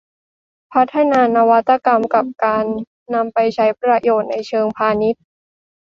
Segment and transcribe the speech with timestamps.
[0.73, 2.63] พัฒนานวัตกรรมกับการ
[3.13, 5.23] นำไปใช้ประโยชน์ในเชิงพาณิชย์